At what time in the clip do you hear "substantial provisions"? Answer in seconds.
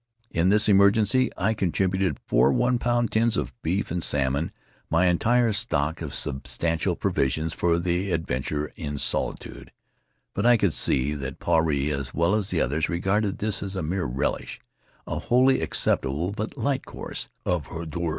6.15-7.53